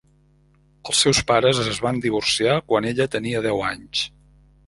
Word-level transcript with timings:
Els 0.91 1.01
seus 1.05 1.19
pares 1.31 1.59
es 1.75 1.81
van 1.87 2.01
divorciar 2.07 2.57
quan 2.71 2.89
ella 2.93 3.09
tenia 3.17 3.45
deu 3.49 3.63
anys. 3.69 4.05